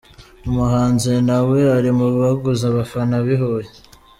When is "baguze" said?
2.19-2.63